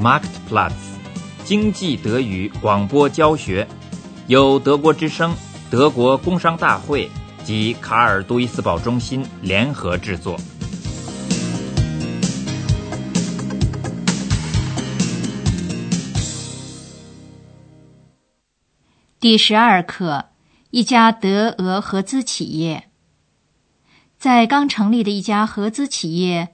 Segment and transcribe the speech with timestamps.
[0.00, 0.74] Marktplatz
[1.42, 3.66] 经济德语广播教学，
[4.28, 5.34] 由德国之声、
[5.72, 7.10] 德国工商大会
[7.42, 10.38] 及卡尔杜伊斯堡中心联合制作。
[19.18, 20.26] 第十二课：
[20.70, 22.84] 一家德俄合资企业。
[24.16, 26.50] 在刚成立的一家合资企业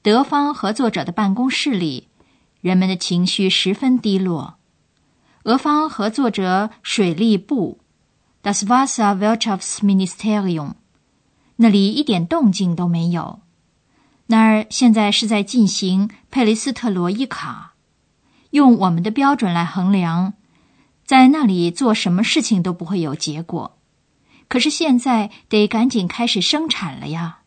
[0.00, 2.08] 德方合作者的办公室里，
[2.60, 4.58] 人们的情绪十分低落。
[5.44, 7.78] 俄方合作者水利部
[8.42, 10.72] （Das Wasserwirtschaftsministerium）
[11.56, 13.38] 那里一点动静都没有。
[14.26, 17.74] 那儿现在是在进行佩雷斯特罗伊卡，
[18.50, 20.32] 用我们的标准来衡量。
[21.04, 23.78] 在那里做什么事情都不会有结果，
[24.48, 27.42] 可是现在得赶紧开始生产了呀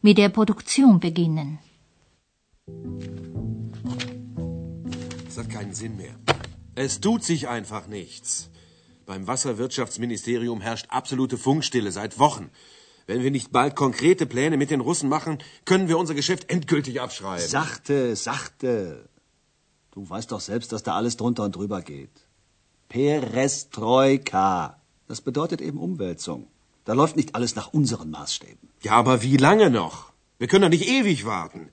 [0.00, 1.56] ！Mit der Produktion beginnen.
[5.34, 6.14] Das hat keinen Sinn mehr.
[6.76, 8.50] Es tut sich einfach nichts.
[9.04, 12.50] Beim Wasserwirtschaftsministerium herrscht absolute Funkstille seit Wochen.
[13.08, 17.00] Wenn wir nicht bald konkrete Pläne mit den Russen machen, können wir unser Geschäft endgültig
[17.00, 17.48] abschreiben.
[17.48, 19.08] Sachte, sachte.
[19.90, 22.28] Du weißt doch selbst, dass da alles drunter und drüber geht.
[22.88, 24.80] Perestroika.
[25.08, 26.46] Das bedeutet eben Umwälzung.
[26.84, 28.68] Da läuft nicht alles nach unseren Maßstäben.
[28.82, 30.12] Ja, aber wie lange noch?
[30.38, 31.70] Wir können doch nicht ewig warten.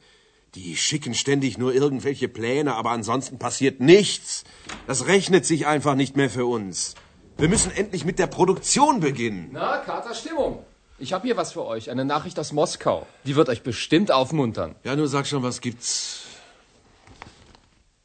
[0.55, 4.43] Die schicken ständig nur irgendwelche Pläne, aber ansonsten passiert nichts.
[4.85, 6.95] Das rechnet sich einfach nicht mehr für uns.
[7.37, 9.49] Wir müssen endlich mit der Produktion beginnen.
[9.53, 10.65] Na, Kater Stimmung.
[10.99, 13.07] Ich habe hier was für euch, eine Nachricht aus Moskau.
[13.25, 14.75] Die wird euch bestimmt aufmuntern.
[14.83, 16.25] Ja, nur sag schon, was gibt's?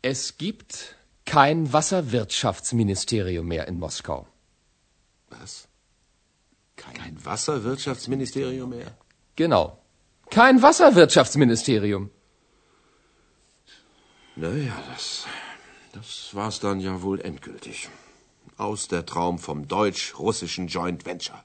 [0.00, 4.27] Es gibt kein Wasserwirtschaftsministerium mehr in Moskau.
[5.28, 5.69] Was?
[6.77, 8.97] Kein Wasserwirtschaftsministerium mehr?
[9.34, 9.78] Genau.
[10.30, 12.11] Kein Wasserwirtschaftsministerium.
[14.39, 15.24] Naja, das,
[15.92, 17.89] das war's dann ja wohl endgültig.
[18.58, 21.41] Aus der Traum vom deutsch-russischen Joint Venture.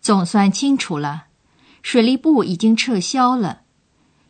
[0.00, 1.26] 总算清楚了，
[1.82, 3.60] 水利部已经撤销了，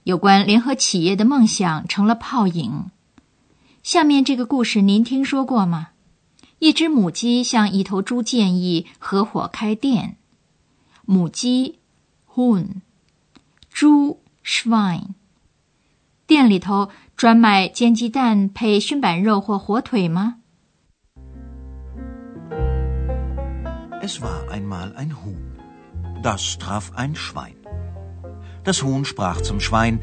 [0.03, 2.91] 有关联合企业的梦想成了泡影。
[3.85, 5.91] 下面这个故事您听说过吗？
[6.59, 10.17] 一只母鸡向一头猪建议合伙开店。
[11.05, 11.79] 母鸡
[12.35, 12.83] （Huhn），
[13.71, 15.15] 猪 （Schwein）。
[16.25, 16.91] 店里头
[17.22, 20.36] 专卖煎鸡蛋配熏板肉或火腿吗？
[24.02, 25.58] Es war einmal ein Huhn.
[26.24, 27.56] Das traf ein Schwein.
[28.64, 30.00] Das Huhn sprach zum Schwein: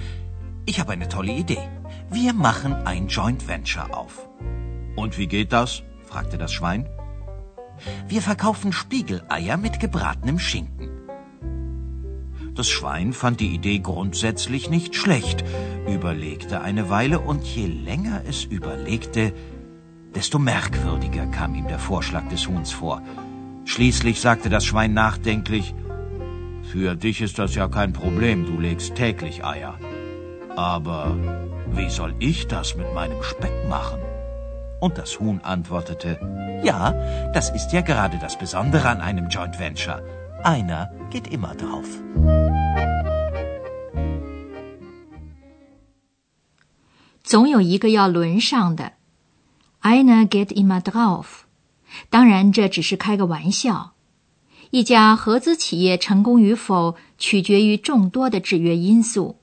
[0.66, 1.68] Ich habe eine tolle Idee.
[2.10, 4.28] Wir machen ein Joint Venture auf.
[4.96, 5.82] Und wie geht das?
[6.04, 6.86] fragte das Schwein.
[8.06, 10.87] Wir verkaufen Spiegeleier mit gebratenem Schinken.
[12.59, 15.45] Das Schwein fand die Idee grundsätzlich nicht schlecht,
[15.87, 19.31] überlegte eine Weile und je länger es überlegte,
[20.13, 23.01] desto merkwürdiger kam ihm der Vorschlag des Huhns vor.
[23.63, 25.73] Schließlich sagte das Schwein nachdenklich,
[26.69, 29.79] Für dich ist das ja kein Problem, du legst täglich Eier.
[30.57, 31.15] Aber
[31.71, 34.01] wie soll ich das mit meinem Speck machen?
[34.81, 36.19] Und das Huhn antwortete,
[36.61, 36.91] ja,
[37.31, 40.03] das ist ja gerade das Besondere an einem Joint Venture.
[40.43, 41.87] Einer geht immer drauf.
[47.29, 48.93] 总有一个要轮上的
[49.83, 51.41] ，einer geht immer drauf。
[52.09, 53.91] 当然，这只是开个玩笑。
[54.71, 59.37] 一家合资企业成功与否，取决于众多的制约因素。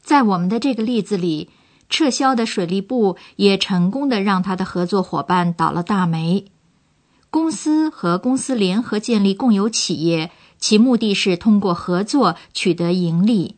[0.00, 1.50] 在我们的这个例子里，
[1.88, 6.44] 撤销的水利部也成功的让他的合作伙伴倒了大霉。
[7.30, 13.56] 公司和公司联合建立共有企业，其目的是通过合作取得盈利。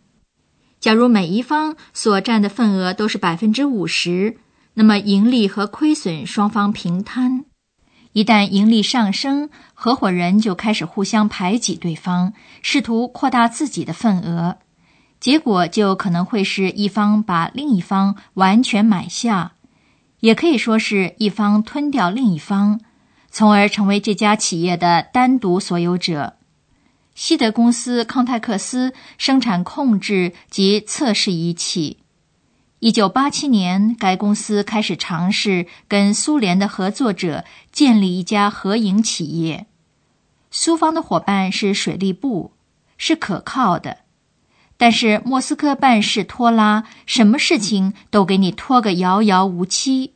[0.81, 4.37] 假如每一方所占的份额都是百分之五十，
[4.75, 7.45] 那么盈利和亏损双方平摊。
[8.13, 12.33] 一旦盈利上升，合伙人就开始互相排挤对方，
[12.63, 14.59] 试图扩大自己的份额。
[15.21, 19.53] 结果就可能会是一方把另一方完全买下，
[20.21, 22.81] 也可以说是一方吞掉另一方，
[23.31, 26.38] 从而成为这家企业的单独所有者。
[27.19, 31.99] 西德公司康泰克斯生产控制及测试仪器。
[32.79, 39.67] 一九八七年，该公司开始尝试跟苏联的合作者建立一家合营企业。
[40.53, 42.53] 苏方的伙伴是水利部，
[42.97, 43.99] 是可靠的。
[44.77, 50.13] 但是莫斯科办事拖拉，什么事情都给你拖个遥遥无期。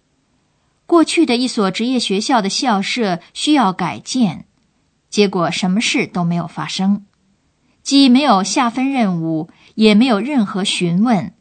[0.86, 4.46] 过去的一所职业学校的校舍需要改建，
[5.12, 7.04] 结果什么事都没有发生，
[7.82, 11.34] 既没有下分任务，也没有任何询问。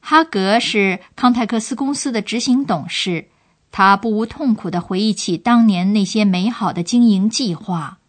[0.00, 3.28] 哈格是康泰克斯公司的执行董事，
[3.72, 8.00] 他不无痛苦地回忆起当年那些美好的经营计划。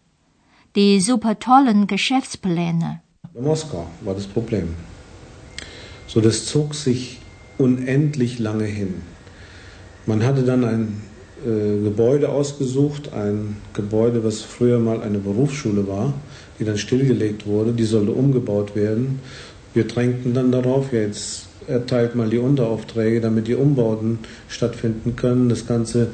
[0.74, 2.98] Die zoophytolong sheffsplane
[11.44, 16.14] äh, Gebäude ausgesucht, ein Gebäude, was früher mal eine Berufsschule war,
[16.58, 19.20] die dann stillgelegt wurde, die sollte umgebaut werden.
[19.74, 25.48] Wir drängten dann darauf, ja jetzt erteilt mal die Unteraufträge, damit die Umbauten stattfinden können.
[25.48, 26.08] Das Ganze,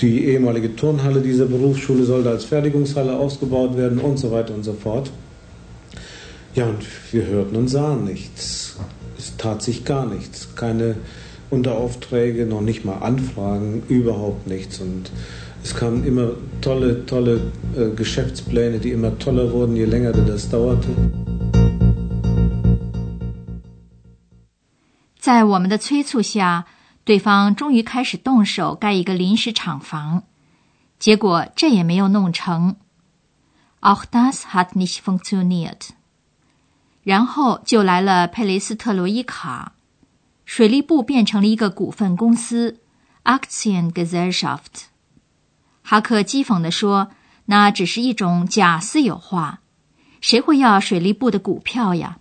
[0.00, 4.72] die ehemalige Turnhalle dieser Berufsschule sollte als Fertigungshalle ausgebaut werden und so weiter und so
[4.72, 5.10] fort.
[6.54, 8.76] Ja, und wir hörten und sahen nichts.
[9.18, 10.48] Es tat sich gar nichts.
[10.54, 10.96] Keine
[11.53, 14.79] Unteraufträge, noch nicht mal Anfragen, überhaupt nichts.
[14.79, 15.11] Und
[15.63, 16.31] es kamen immer
[16.61, 17.41] tolle, tolle
[17.75, 20.87] äh, Geschäftspläne, die immer toller wurden, je länger das dauerte.
[25.19, 26.65] 在我们的催促下，
[27.03, 30.23] 对方终于开始动手盖一个临时厂房，
[30.97, 32.77] 结果这也没有弄成。
[33.81, 35.89] Auch das hat nicht funktioniert。
[37.03, 39.73] 然后就来了佩雷斯特罗伊卡，
[40.44, 42.76] 水利部变成了一个股份公司
[43.24, 44.88] （Aktiengesellschaft）。
[45.82, 47.10] 哈克讥讽地说
[47.46, 49.60] ：“那只是一种假私有化，
[50.20, 52.18] 谁会要水利部的股票呀？”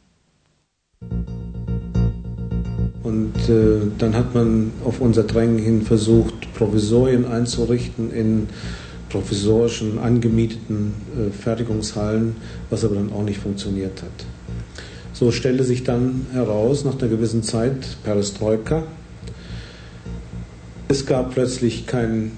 [3.04, 8.48] Und äh, dann hat man auf unser Drängen hin versucht, Provisorien einzurichten in
[9.10, 12.36] provisorischen, angemieteten äh, Fertigungshallen,
[12.70, 14.25] was aber dann auch nicht funktioniert hat.
[15.13, 18.83] So stellte sich dann heraus, nach einer gewissen Zeit, Perestroika.
[20.88, 22.38] Es gab plötzlich keinen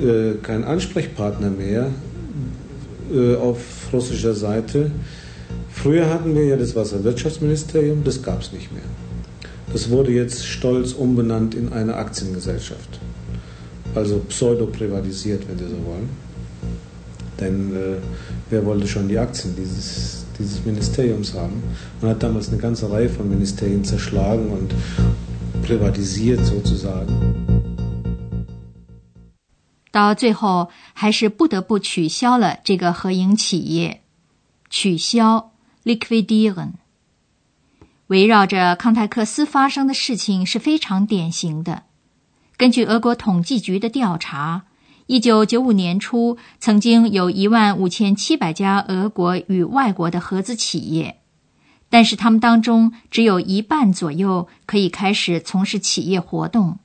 [0.00, 1.90] äh, kein Ansprechpartner mehr
[3.12, 3.58] äh, auf
[3.92, 4.90] russischer Seite.
[5.70, 8.82] Früher hatten wir ja das Wasserwirtschaftsministerium, das gab es nicht mehr.
[9.72, 13.00] Das wurde jetzt stolz umbenannt in eine Aktiengesellschaft.
[13.94, 16.08] Also pseudo-privatisiert, wenn Sie so wollen.
[17.38, 17.96] Denn äh,
[18.48, 21.62] wer wollte schon die Aktien dieses, dieses Ministeriums haben?
[22.00, 24.74] Man hat damals eine ganze Reihe von Ministerien zerschlagen und
[25.64, 27.12] privatisiert sozusagen.
[29.92, 34.00] 到最后，还是不得不取消了这个合营企业，
[34.70, 35.52] 取消
[35.84, 36.72] liquidieren。
[38.06, 41.84] 围绕着康泰克斯发生的事情是非常典型的。
[42.56, 44.64] 根据俄国统计局的调查，
[45.06, 51.20] 一九九五年初曾经有一万五千七百家俄国与外国的合资企业，
[51.90, 56.78] 但是他们当中只有一半左右可以开始从事企业活动，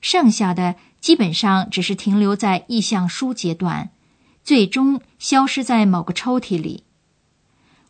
[0.00, 3.90] 剩下的基本上只是停留在意向书阶段，
[4.42, 6.84] 最终消失在某个抽屉里。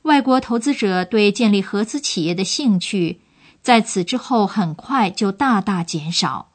[0.03, 3.21] 外国投资者对建立合资企业的兴趣，
[3.63, 6.51] 在此之后很快就大大减少。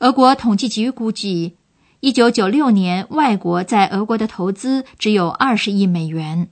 [0.00, 1.56] 俄国统计局估计，
[2.00, 6.48] 一九九六年外国在俄国的投资只有二十亿美元。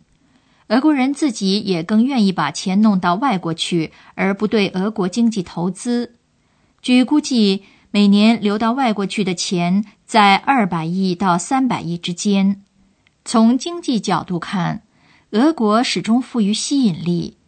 [0.68, 6.16] 俄国人自己也更愿意把钱弄到外国去，而不对俄国经济投资。
[6.82, 12.62] 据估计，每年流到外国去的钱在二百亿到三百亿之间。
[13.24, 14.82] 从经济角度看，
[15.30, 17.38] 俄国始终富于吸引力，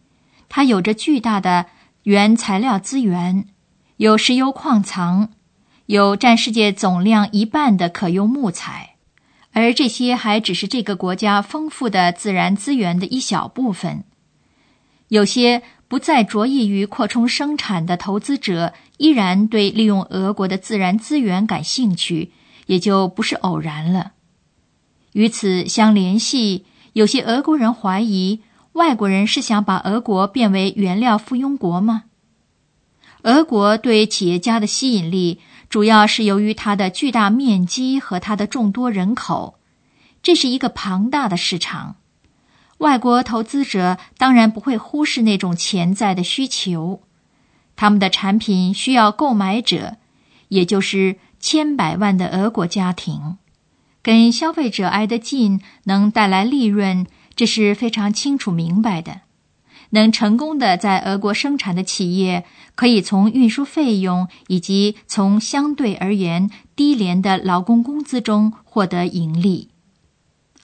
[0.49, 1.67] 它有着巨大的
[2.01, 3.45] 原材料资源，
[3.97, 5.29] 有石油矿藏，
[5.91, 8.95] 有占世界总量一半的可用木材，
[9.51, 14.05] 而这些还只是这个国家丰富的自然资源的一小部分。
[15.09, 22.31] 有些不再着意于扩充生产的投资者，依然对利用俄国的自然资源感兴趣，
[22.67, 24.13] 也就不是偶然了。
[25.11, 26.63] 与此相联系。
[26.93, 28.39] 有些俄国人怀疑，
[28.71, 32.03] 外国人是想把俄国变为原料附庸国吗？
[33.23, 35.39] 俄国对企业家的吸引力，
[35.71, 39.57] 主要是由于它的巨大面积和它的众多人口，
[40.21, 41.95] 这是一个庞大的市场。
[42.79, 47.03] 外国投资者当然不会忽视那种潜在的需求，
[47.77, 49.95] 他们的产品需要购买者，
[50.49, 53.37] 也就是千百万的俄国家庭。
[54.01, 59.21] 跟消费者挨得近，能带来利润，这是非常清楚明白的。
[59.91, 62.45] 能成功的在俄国生产的企业，
[62.75, 69.69] 可以从运输费用以及从相对而言低廉的劳工工资中获得盈利。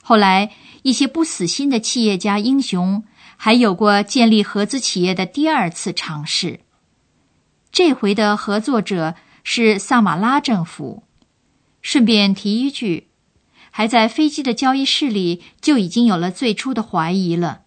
[0.02, 0.52] 后来，
[0.84, 3.04] 一些不死心的企业家英雄
[3.36, 6.62] 还有过建立合资企业的第二次尝试。
[7.72, 11.04] 这回的合作者是萨马拉政府。
[11.82, 13.08] 顺便提一句。
[13.70, 17.62] 还在飞机的交易室里就已经有了最初的怀疑了，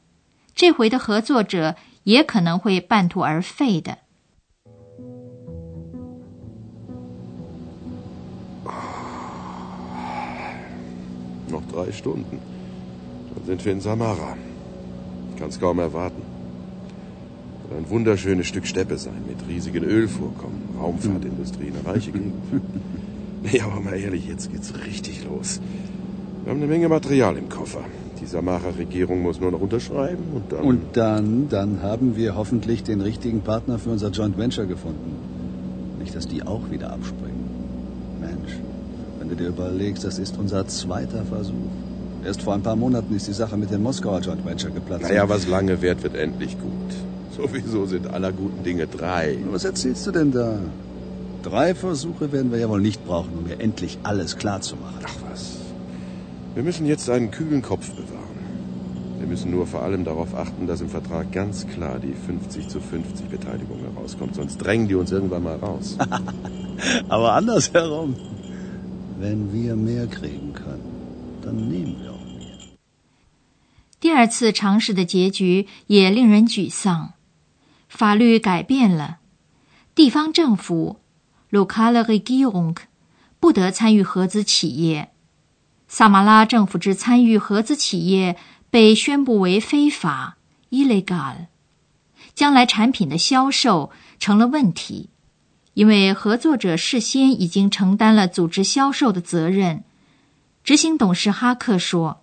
[0.55, 3.99] 这回的合作者也可能会半途而废的。
[11.51, 12.39] Noch drei Stunden.
[13.35, 14.37] Dann sind wir in Samara.
[15.39, 16.23] Kann's kaum erwarten.
[17.69, 22.35] Wird ein wunderschönes Stück Steppe sein, mit riesigen Ölvorkommen, Raumfahrtindustrie, eine reiche Gegend.
[23.43, 25.63] Nee, aber mal ehrlich, jetzt geht's richtig los.
[26.45, 27.83] Wir haben eine Menge Material im Koffer.
[28.21, 30.61] Die Samara-Regierung muss nur noch unterschreiben und dann...
[30.61, 35.17] Und dann, dann haben wir hoffentlich den richtigen Partner für unser Joint Venture gefunden.
[35.99, 37.49] Nicht, dass die auch wieder abspringen.
[38.21, 38.59] Mensch,
[39.19, 41.55] wenn du dir überlegst, das ist unser zweiter Versuch.
[42.25, 45.05] Erst vor ein paar Monaten ist die Sache mit dem Moskauer Joint Venture geplatzt.
[45.05, 46.73] Naja, was lange währt, wird endlich gut.
[47.35, 49.39] Sowieso sind aller guten Dinge drei.
[49.51, 50.59] Was erzählst du denn da?
[51.43, 54.99] Drei Versuche werden wir ja wohl nicht brauchen, um mir endlich alles klar zu machen.
[55.03, 55.30] Ach was.
[56.55, 58.39] Wir müssen jetzt einen kühlen Kopf bewahren.
[59.19, 62.81] Wir müssen nur vor allem darauf achten, dass im Vertrag ganz klar die 50 zu
[62.81, 64.35] 50 Beteiligung herauskommt.
[64.35, 65.97] Sonst drängen die uns irgendwann mal raus.
[67.09, 68.17] Aber andersherum.
[69.21, 70.91] Wenn wir mehr kriegen können,
[71.43, 72.59] dann nehmen wir auch mehr.
[74.01, 77.13] 第二次尝试的结局也令人沮丧，
[77.87, 79.19] 法律改变了，
[79.95, 80.97] 地方政府
[81.51, 82.77] （lokale Regierung）
[83.39, 85.10] 不得参与合资企业，
[85.93, 88.37] 萨马拉政府之参与合资企业
[88.71, 90.37] 被宣布为非法
[90.71, 91.47] （illegal），
[92.33, 95.09] 将来产品的销售成了问题，
[95.75, 99.83] 因为合作者事先已经承担了组织销售的责任。
[100.63, 102.21] 执行董事哈克说。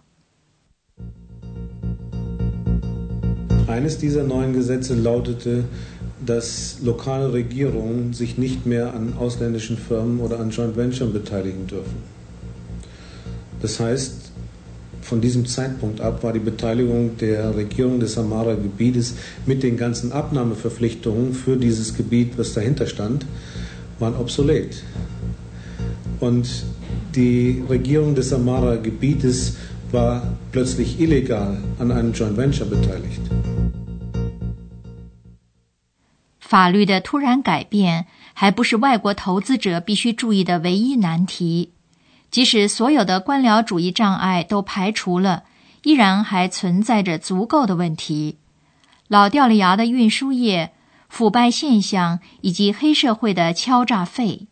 [3.67, 5.65] Eines dieser neuen Gesetze lautete,
[6.25, 12.15] dass lokale Regierungen sich nicht mehr an ausländischen Firmen oder an Joint Ventures beteiligen dürfen.
[13.60, 14.32] Das heißt,
[15.02, 19.14] von diesem Zeitpunkt ab war die Beteiligung der Regierung des Samara-Gebietes
[19.46, 23.26] mit den ganzen Abnahmeverpflichtungen für dieses Gebiet, was dahinter stand,
[23.98, 24.82] waren obsolet.
[26.20, 26.64] Und
[27.14, 29.56] die Regierung des Samara-Gebietes
[29.90, 33.20] war plötzlich illegal an einem Joint Venture beteiligt.
[36.52, 41.70] 法律的突然改变还不是外国投资者必须注意的唯一难题。
[42.29, 45.43] 即使所有的官僚主义障碍都排除了，
[45.83, 48.37] 依然还存在着足够的问题：
[49.07, 50.73] 老掉了牙的运输业、
[51.07, 54.47] 腐败现象以及黑社会的敲诈费。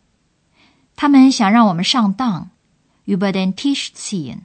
[0.96, 2.50] 他们想让我们上当
[3.06, 4.44] ，über den t i s h z i n。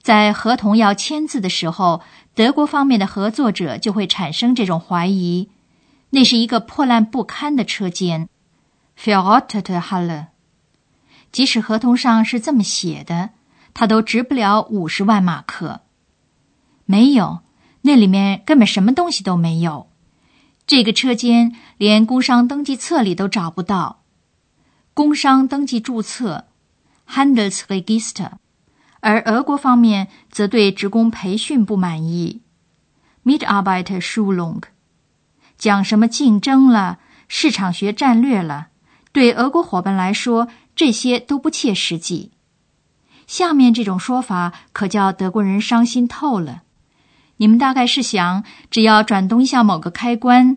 [0.00, 2.02] 在合同要签字的时候，
[2.34, 5.50] 德国方面的合作者就会产生这种怀疑。
[6.10, 8.28] 那是一个破烂不堪的车间
[8.96, 10.26] f e r r o t t e Halle。
[11.30, 13.30] 即使合同上是这么写的，
[13.74, 15.82] 它都值不了五十万马克。
[16.84, 17.40] 没有，
[17.82, 19.90] 那里面根本什么东西都没有。
[20.66, 24.02] 这个车间连工商登记册里都找不到。
[24.94, 26.46] 工商登记注册
[27.08, 28.32] （Handelsregister），
[29.00, 32.42] 而俄国方面则对职工培训不满意
[33.24, 34.62] （Mitarbeiterschulung）。
[35.56, 38.68] 讲什么竞争了、市场学战略了，
[39.12, 42.30] 对俄国伙伴来说，这些都不切实际。
[43.26, 46.62] 下面这种说法可叫德国人伤心透了。
[47.38, 50.56] 你们大概是想，只要转动一下某个开关，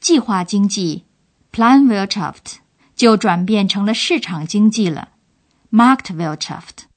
[0.00, 1.04] 计划经济
[1.52, 2.56] （Planwirtschaft）
[2.96, 5.10] 就转变成了市场经济了
[5.70, 6.87] （Marktwirtschaft）。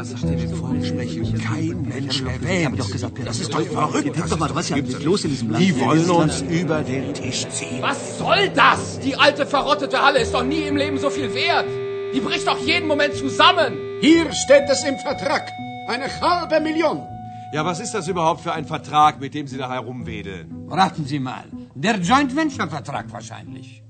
[0.00, 2.80] Das hat in den Vorsprechen kein Mensch erwähnt.
[2.80, 4.16] doch gesagt, das ist doch verrückt.
[4.16, 5.62] Denk doch mal, was ist eigentlich los in diesem Land?
[5.62, 7.82] Die wollen uns über den Tisch ziehen.
[7.82, 8.98] Was soll das?
[9.00, 11.66] Die alte verrottete Halle ist doch nie im Leben so viel wert.
[12.14, 13.74] Die bricht doch jeden Moment zusammen.
[14.00, 15.50] Hier steht es im Vertrag.
[15.86, 17.06] Eine halbe Million.
[17.52, 20.66] Ja, was ist das überhaupt für ein Vertrag, mit dem Sie da herumwedeln?
[20.70, 21.44] Raten Sie mal.
[21.74, 23.82] Der Joint Venture Vertrag wahrscheinlich.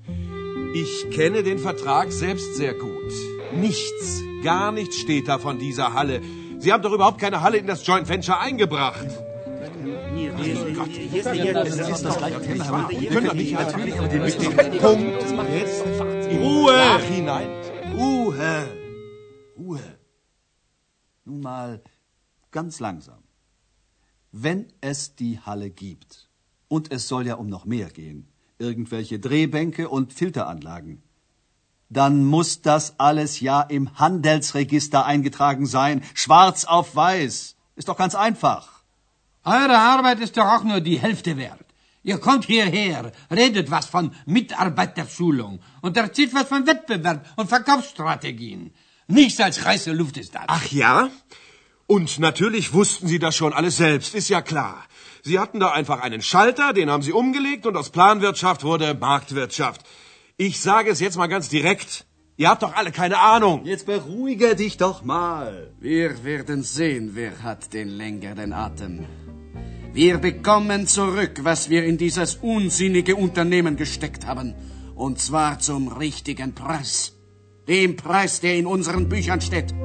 [0.73, 3.13] Ich kenne den Vertrag selbst sehr gut.
[3.53, 6.21] Nichts, gar nichts steht da von dieser Halle.
[6.59, 9.07] Sie haben doch überhaupt keine Halle in das Joint Venture eingebracht.
[14.81, 15.21] Punkt
[15.53, 15.83] jetzt
[16.39, 16.73] Ruhe!
[16.73, 17.49] Nachhinein.
[17.95, 18.67] Ruhe!
[19.57, 19.97] Ruhe!
[21.25, 21.81] Nun mal
[22.51, 23.23] ganz langsam.
[24.31, 26.29] Wenn es die Halle gibt,
[26.67, 31.03] und es soll ja um noch mehr gehen, irgendwelche Drehbänke und Filteranlagen,
[31.91, 37.55] dann muss das alles ja im Handelsregister eingetragen sein, schwarz auf weiß.
[37.75, 38.81] Ist doch ganz einfach.
[39.43, 41.65] Eure Arbeit ist doch auch nur die Hälfte wert.
[42.03, 48.73] Ihr kommt hierher, redet was von Mitarbeiterschulung und erzählt was von Wettbewerb und Verkaufsstrategien.
[49.07, 50.43] Nichts als heiße Luft ist das.
[50.47, 51.09] Ach ja?
[51.87, 54.85] Und natürlich wussten Sie das schon alles selbst, ist ja klar.
[55.23, 59.81] Sie hatten da einfach einen Schalter, den haben Sie umgelegt und aus Planwirtschaft wurde Marktwirtschaft.
[60.47, 62.07] Ich sage es jetzt mal ganz direkt.
[62.35, 63.63] Ihr habt doch alle keine Ahnung.
[63.63, 65.71] Jetzt beruhige dich doch mal.
[65.79, 69.05] Wir werden sehen, wer hat den längeren Atem.
[69.93, 74.55] Wir bekommen zurück, was wir in dieses unsinnige Unternehmen gesteckt haben.
[74.95, 77.13] Und zwar zum richtigen Preis.
[77.67, 79.75] Dem Preis, der in unseren Büchern steht.